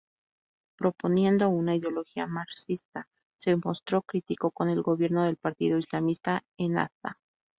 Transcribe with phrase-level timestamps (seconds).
[0.77, 3.07] Proponiendo una ideología marxista,
[3.37, 7.19] se mostró crítico con el gobierno del partido islamista Ennahda.